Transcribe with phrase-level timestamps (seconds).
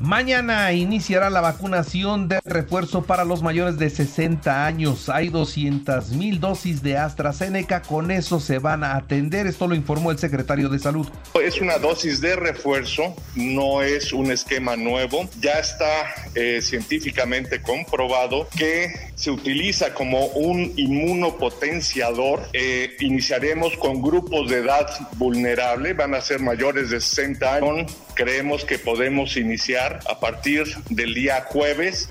[0.00, 5.08] Mañana iniciará la vacunación de refuerzo para los mayores de 60 años.
[5.08, 7.82] Hay 200 mil dosis de AstraZeneca.
[7.82, 9.46] Con eso se van a atender.
[9.46, 11.06] Esto lo informó el secretario de Salud.
[11.40, 15.28] Es una dosis de refuerzo, no es un esquema nuevo.
[15.40, 15.86] Ya está
[16.34, 22.48] eh, científicamente comprobado que se utiliza como un inmunopotenciador.
[22.52, 27.96] Eh, iniciaremos con grupos de edad vulnerable, van a ser mayores de 60 años.
[28.14, 32.10] Creemos que podemos iniciar a partir del día jueves.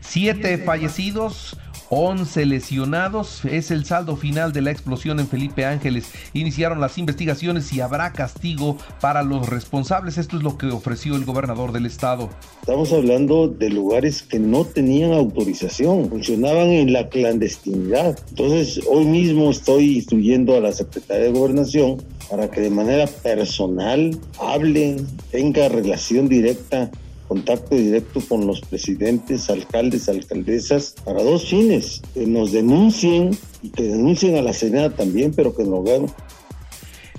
[0.00, 1.56] Siete fallecidos
[1.90, 6.10] 11 lesionados es el saldo final de la explosión en Felipe Ángeles.
[6.34, 10.18] Iniciaron las investigaciones y habrá castigo para los responsables.
[10.18, 12.28] Esto es lo que ofreció el gobernador del estado.
[12.60, 18.18] Estamos hablando de lugares que no tenían autorización, funcionaban en la clandestinidad.
[18.30, 24.18] Entonces, hoy mismo estoy instruyendo a la Secretaría de Gobernación para que de manera personal
[24.38, 24.96] hable,
[25.30, 26.90] tenga relación directa
[27.28, 33.84] contacto directo con los presidentes, alcaldes, alcaldesas, para dos fines, que nos denuncien y que
[33.84, 36.06] denuncien a la Senada también, pero que no hagan.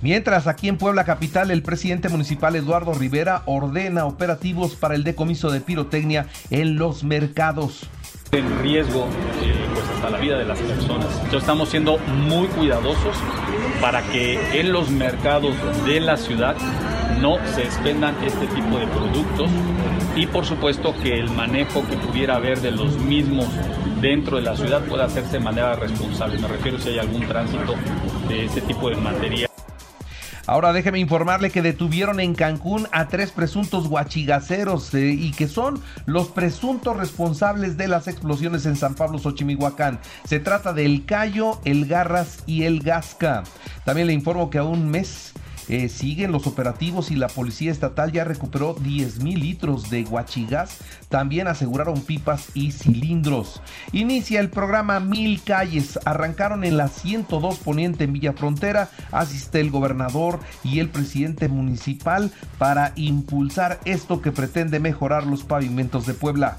[0.00, 5.50] Mientras aquí en Puebla Capital el presidente municipal Eduardo Rivera ordena operativos para el decomiso
[5.50, 7.88] de pirotecnia en los mercados.
[8.30, 9.06] En riesgo
[9.42, 11.08] eh, pues hasta la vida de las personas.
[11.14, 13.16] Entonces estamos siendo muy cuidadosos
[13.80, 16.54] para que en los mercados de la ciudad
[17.20, 19.50] no se expendan este tipo de productos
[20.14, 23.46] y por supuesto que el manejo que pudiera haber de los mismos
[24.00, 26.38] dentro de la ciudad pueda hacerse de manera responsable.
[26.38, 27.74] Me refiero si hay algún tránsito
[28.28, 29.48] de ese tipo de materia.
[30.46, 35.82] Ahora déjeme informarle que detuvieron en Cancún a tres presuntos guachigaceros eh, y que son
[36.06, 40.00] los presuntos responsables de las explosiones en San Pablo, Xochimihuacán.
[40.24, 43.42] Se trata del Cayo, el Garras y el Gasca.
[43.84, 45.34] También le informo que a un mes
[45.68, 50.78] eh, siguen los operativos y la policía estatal ya recuperó 10 mil litros de guachigas.
[51.08, 53.62] También aseguraron pipas y cilindros.
[53.92, 55.98] Inicia el programa Mil Calles.
[56.04, 58.90] Arrancaron en la 102 Poniente en Villa Frontera.
[59.12, 66.06] Asiste el gobernador y el presidente municipal para impulsar esto que pretende mejorar los pavimentos
[66.06, 66.58] de Puebla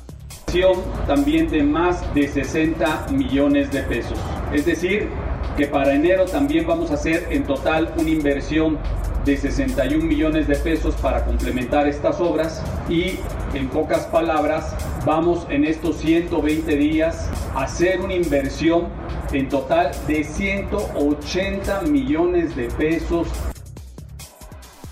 [1.06, 4.18] también de más de 60 millones de pesos.
[4.52, 5.08] Es decir,
[5.56, 8.78] que para enero también vamos a hacer en total una inversión
[9.26, 13.20] de 61 millones de pesos para complementar estas obras y
[13.54, 14.76] en pocas palabras
[15.06, 18.88] vamos en estos 120 días a hacer una inversión
[19.32, 23.28] en total de 180 millones de pesos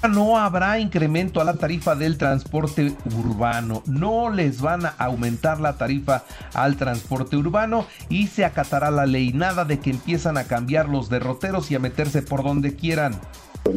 [0.08, 3.84] no habrá incremento a la tarifa del transporte urbano.
[3.86, 6.24] No les van a aumentar la tarifa
[6.54, 9.34] al transporte urbano y se acatará la ley.
[9.34, 13.20] Nada de que empiezan a cambiar los derroteros y a meterse por donde quieran.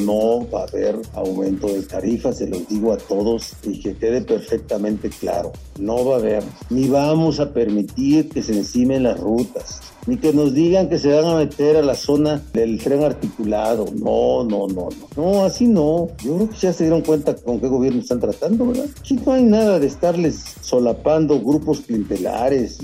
[0.04, 4.22] No va a haber aumento de tarifas, se los digo a todos y que quede
[4.22, 5.52] perfectamente claro.
[5.78, 10.32] No va a haber, ni vamos a permitir que se encimen las rutas ni que
[10.32, 13.86] nos digan que se van a meter a la zona del tren articulado.
[13.94, 15.08] No, no, no, no.
[15.16, 16.08] No, así no.
[16.22, 18.86] Yo creo que ya se dieron cuenta con qué gobierno están tratando, ¿verdad?
[18.98, 22.78] Aquí no hay nada de estarles solapando grupos clientelares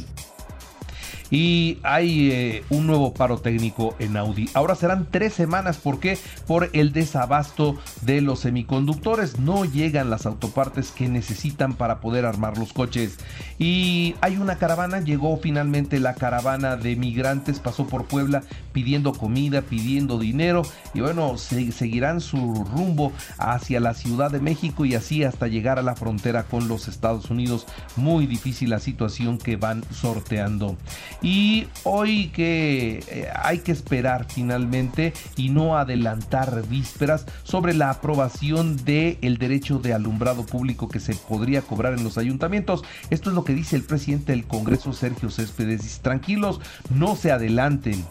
[1.31, 4.48] y hay eh, un nuevo paro técnico en Audi.
[4.54, 6.19] Ahora serán tres semanas, ¿por qué?
[6.47, 9.38] Por el desabasto de los semiconductores.
[9.38, 13.19] No llegan las autopartes que necesitan para poder armar los coches.
[13.59, 18.42] Y hay una caravana, llegó finalmente la caravana de migrantes, pasó por Puebla
[18.72, 24.94] pidiendo comida, pidiendo dinero y bueno, seguirán su rumbo hacia la Ciudad de México y
[24.94, 27.66] así hasta llegar a la frontera con los Estados Unidos.
[27.97, 30.76] Muy difícil la situación que van sorteando.
[31.22, 38.77] Y hoy que eh, hay que esperar finalmente y no adelantar vísperas sobre la aprobación
[38.84, 42.84] del el derecho de alumbrado público que se podría cobrar en los ayuntamientos.
[43.10, 46.01] Esto es lo que dice el presidente del Congreso, Sergio Céspedes.
[46.01, 46.60] Tranquilos,
[46.91, 48.04] no se adelanten.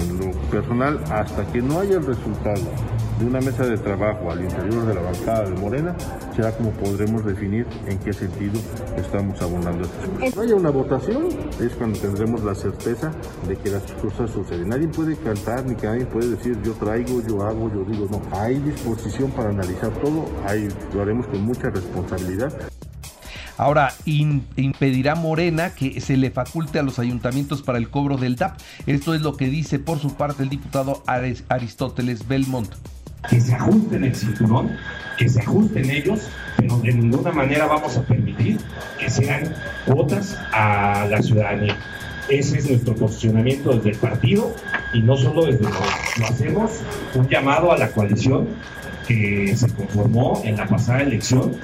[0.00, 2.60] En lo personal, hasta que no haya el resultado
[3.18, 5.96] de una mesa de trabajo al interior de la bancada de Morena,
[6.36, 8.60] será como podremos definir en qué sentido
[8.96, 11.28] estamos abonando estas No haya una votación,
[11.60, 13.10] es cuando tendremos la certeza
[13.46, 14.68] de que las cosas suceden.
[14.68, 18.22] Nadie puede cantar ni que nadie puede decir yo traigo, yo hago, yo digo, no.
[18.38, 22.52] Hay disposición para analizar todo, hay, lo haremos con mucha responsabilidad.
[23.56, 28.56] Ahora, impedirá Morena que se le faculte a los ayuntamientos para el cobro del DAP.
[28.86, 32.72] Esto es lo que dice por su parte el diputado Aristóteles Belmont.
[33.28, 34.70] Que se ajusten el cinturón,
[35.16, 38.58] que se ajusten ellos, pero de ninguna manera vamos a permitir
[38.98, 39.54] que sean
[39.86, 41.76] cuotas a la ciudadanía.
[42.28, 44.54] Ese es nuestro posicionamiento desde el partido
[44.92, 46.72] y no solo desde lo, lo hacemos
[47.14, 48.48] un llamado a la coalición
[49.06, 51.56] que se conformó en la pasada elección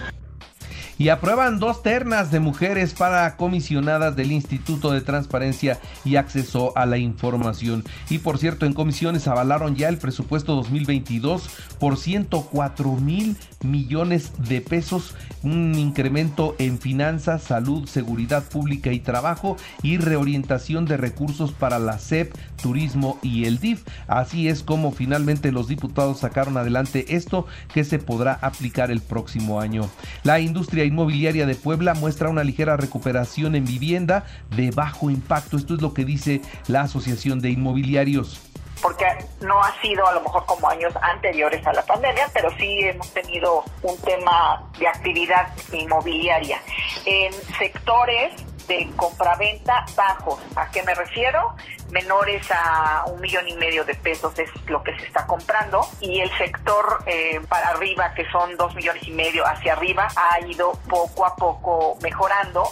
[0.99, 6.87] y aprueban dos ternas de mujeres para comisionadas del Instituto de Transparencia y Acceso a
[6.87, 7.85] la Información.
[8.11, 11.49] Y por cierto, en comisiones avalaron ya el presupuesto 2022
[11.79, 19.57] por 104 mil millones de pesos, un incremento en finanzas, salud, seguridad pública y trabajo
[19.83, 23.85] y reorientación de recursos para la SEP, turismo y el DIF.
[24.07, 29.61] Así es como finalmente los diputados sacaron adelante esto que se podrá aplicar el próximo
[29.61, 29.89] año.
[30.23, 34.25] La industria inmobiliaria de Puebla muestra una ligera recuperación en vivienda
[34.57, 35.57] de bajo impacto.
[35.57, 38.41] Esto es lo que dice la Asociación de Inmobiliarios
[38.85, 39.07] porque
[39.41, 43.11] no ha sido a lo mejor como años anteriores a la pandemia, pero sí hemos
[43.15, 46.61] tenido un tema de actividad inmobiliaria
[47.07, 50.39] en sectores de compraventa bajos.
[50.57, 51.55] ¿A qué me refiero?
[51.91, 56.21] Menores a un millón y medio de pesos es lo que se está comprando y
[56.21, 60.73] el sector eh, para arriba, que son dos millones y medio hacia arriba, ha ido
[60.89, 62.65] poco a poco mejorando.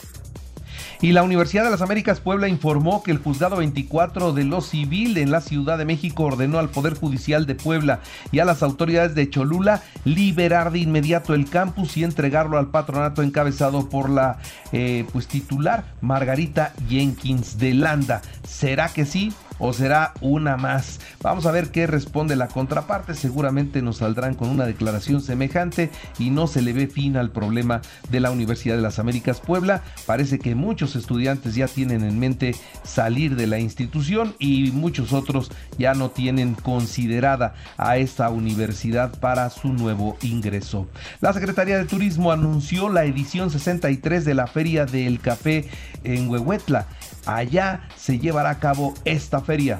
[1.02, 5.18] Y la Universidad de las Américas Puebla informó que el juzgado 24 de lo civil
[5.18, 7.98] en la Ciudad de México ordenó al Poder Judicial de Puebla
[8.30, 13.24] y a las autoridades de Cholula liberar de inmediato el campus y entregarlo al patronato
[13.24, 14.38] encabezado por la
[14.70, 18.22] eh, pues titular Margarita Jenkins de Landa.
[18.44, 19.32] ¿Será que sí?
[19.64, 20.98] O será una más.
[21.22, 23.14] Vamos a ver qué responde la contraparte.
[23.14, 25.88] Seguramente nos saldrán con una declaración semejante
[26.18, 27.80] y no se le ve fin al problema
[28.10, 29.84] de la Universidad de las Américas Puebla.
[30.04, 35.52] Parece que muchos estudiantes ya tienen en mente salir de la institución y muchos otros
[35.78, 40.88] ya no tienen considerada a esta universidad para su nuevo ingreso.
[41.20, 45.68] La Secretaría de Turismo anunció la edición 63 de la Feria del Café
[46.02, 46.88] en Huehuetla.
[47.26, 49.78] Allá se llevará a cabo esta feria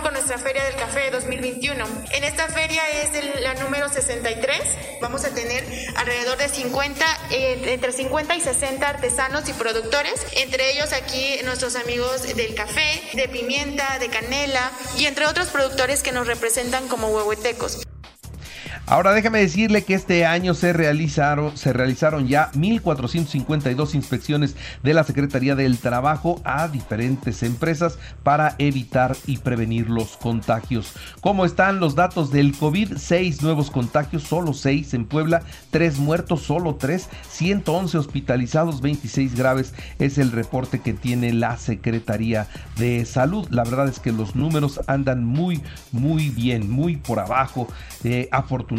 [0.00, 1.84] con nuestra Feria del Café 2021.
[2.12, 4.60] En esta feria es la número 63.
[5.00, 5.64] Vamos a tener
[5.96, 11.76] alrededor de 50, eh, entre 50 y 60 artesanos y productores, entre ellos aquí nuestros
[11.76, 17.08] amigos del café, de pimienta, de canela y entre otros productores que nos representan como
[17.08, 17.82] huehuetecos.
[18.84, 25.04] Ahora déjame decirle que este año se realizaron, se realizaron ya 1.452 inspecciones de la
[25.04, 30.94] Secretaría del Trabajo a diferentes empresas para evitar y prevenir los contagios.
[31.20, 32.96] ¿Cómo están los datos del COVID?
[32.96, 39.74] Seis nuevos contagios, solo seis en Puebla, tres muertos, solo tres, 111 hospitalizados, 26 graves
[40.00, 42.48] es el reporte que tiene la Secretaría
[42.78, 43.46] de Salud.
[43.50, 45.62] La verdad es que los números andan muy,
[45.92, 47.68] muy bien, muy por abajo,
[48.02, 48.71] eh, afortunadamente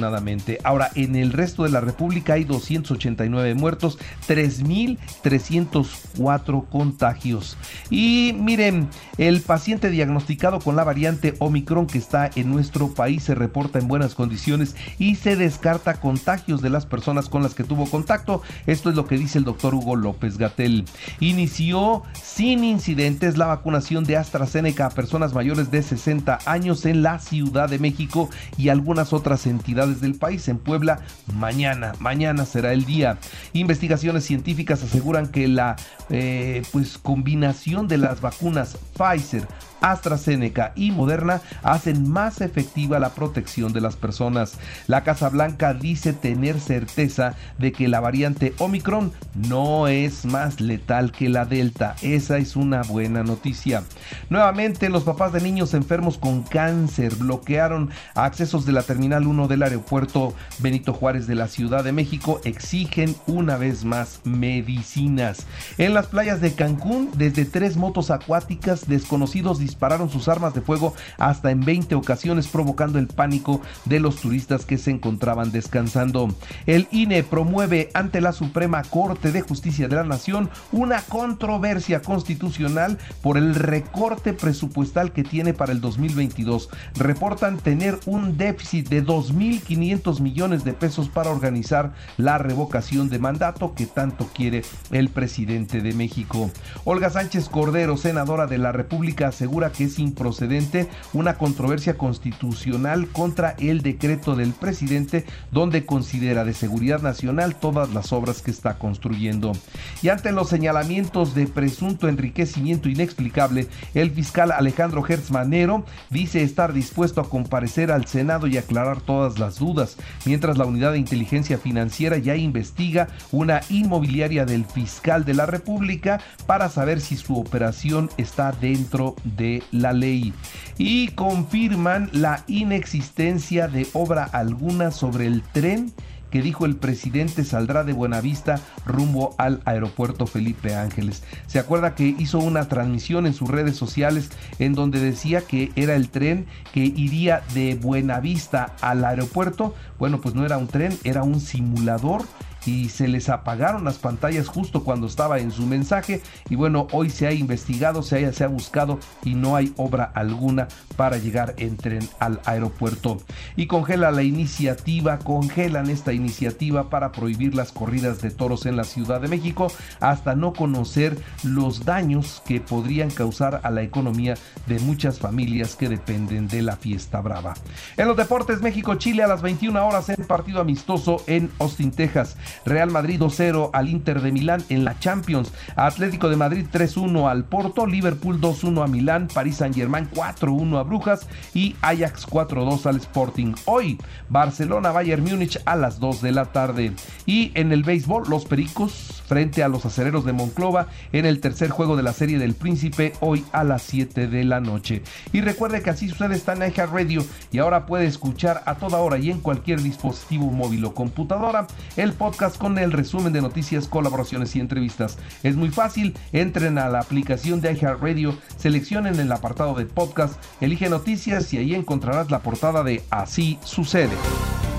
[0.64, 3.98] Ahora, en el resto de la República hay 289 muertos,
[4.28, 7.58] 3.304 contagios.
[7.90, 13.36] Y miren, el paciente diagnosticado con la variante Omicron que está en nuestro país se
[13.36, 17.90] reporta en buenas condiciones y se descarta contagios de las personas con las que tuvo
[17.90, 18.42] contacto.
[18.66, 20.86] Esto es lo que dice el doctor Hugo López Gatel.
[21.20, 27.20] Inició sin incidentes la vacunación de AstraZeneca a personas mayores de 60 años en la
[27.20, 30.48] Ciudad de México y algunas otras entidades del país.
[30.48, 31.02] En Puebla,
[31.34, 33.18] mañana, mañana será el día.
[33.54, 35.76] Investigaciones científicas aseguran que la
[36.10, 39.48] eh, pues combinación de las vacunas Pfizer,
[39.84, 44.58] AstraZeneca y Moderna hacen más efectiva la protección de las personas.
[44.88, 49.12] La Casa Blanca dice tener certeza de que la variante Omicron
[49.48, 51.96] no es más letal que la Delta.
[52.02, 53.84] Esa es una buena noticia.
[54.30, 59.64] Nuevamente, los papás de niños enfermos con cáncer bloquearon accesos de la Terminal 1 del
[59.64, 62.40] aeropuerto Benito Juárez de la Ciudad de México.
[62.46, 65.46] Exigen una vez más medicinas.
[65.78, 70.94] En las playas de Cancún, desde tres motos acuáticas desconocidos dispararon sus armas de fuego
[71.18, 76.30] hasta en 20 ocasiones provocando el pánico de los turistas que se encontraban descansando.
[76.68, 83.00] El INE promueve ante la Suprema Corte de Justicia de la Nación una controversia constitucional
[83.24, 86.70] por el recorte presupuestal que tiene para el 2022.
[86.94, 93.74] Reportan tener un déficit de 2.500 millones de pesos para organizar la revocación de mandato
[93.74, 96.52] que tanto quiere el presidente de México.
[96.84, 103.56] Olga Sánchez Cordero, senadora de la República, asegura que es improcedente una controversia constitucional contra
[103.60, 109.54] el decreto del presidente donde considera de seguridad nacional todas las obras que está construyendo.
[110.02, 116.74] Y ante los señalamientos de presunto enriquecimiento inexplicable, el fiscal Alejandro Hertz Manero dice estar
[116.74, 121.58] dispuesto a comparecer al Senado y aclarar todas las dudas, mientras la unidad de inteligencia
[121.58, 128.10] financiera ya investiga una inmobiliaria del fiscal de la República para saber si su operación
[128.18, 130.34] está dentro de la ley.
[130.78, 135.94] Y confirman la inexistencia de obra alguna sobre el tren
[136.34, 141.22] que dijo el presidente saldrá de Buenavista rumbo al aeropuerto Felipe Ángeles.
[141.46, 145.94] Se acuerda que hizo una transmisión en sus redes sociales en donde decía que era
[145.94, 149.76] el tren que iría de Buenavista al aeropuerto.
[150.00, 152.24] Bueno, pues no era un tren, era un simulador
[152.66, 157.10] y se les apagaron las pantallas justo cuando estaba en su mensaje y bueno, hoy
[157.10, 161.56] se ha investigado, se ha, se ha buscado y no hay obra alguna para llegar
[161.58, 163.18] en tren al aeropuerto.
[163.56, 168.84] Y congela la iniciativa, congelan esta iniciativa para prohibir las corridas de toros en la
[168.84, 174.36] Ciudad de México hasta no conocer los daños que podrían causar a la economía
[174.68, 177.54] de muchas familias que dependen de la fiesta brava.
[177.98, 182.38] En los deportes México-Chile a las 21 horas en partido amistoso en Austin, Texas.
[182.66, 187.46] Real Madrid 2-0 al Inter de Milán en la Champions, Atlético de Madrid 3-1 al
[187.46, 193.54] Porto, Liverpool 2-1 a Milán, París Saint-Germain 4-1 a Brujas y Ajax 4-2 al Sporting.
[193.66, 193.98] Hoy
[194.30, 196.94] Barcelona Bayern Múnich a las 2 de la tarde.
[197.26, 201.70] Y en el béisbol los Pericos frente a los acereros de Monclova en el tercer
[201.70, 205.02] juego de la serie del Príncipe hoy a las 7 de la noche.
[205.32, 209.18] Y recuerde que así sucede está en Radio y ahora puede escuchar a toda hora
[209.18, 212.14] y en cualquier dispositivo móvil o computadora el
[212.52, 215.18] con el resumen de noticias, colaboraciones y entrevistas.
[215.44, 220.90] Es muy fácil, entren a la aplicación de iHeartRadio, seleccionen el apartado de podcast, elige
[220.90, 224.16] noticias y ahí encontrarás la portada de Así sucede.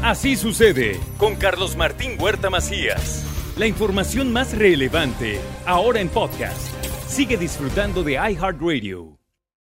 [0.02, 3.24] Así sucede con Carlos Martín Huerta Macías.
[3.56, 6.68] La información más relevante ahora en podcast.
[7.08, 9.13] Sigue disfrutando de iHeartRadio.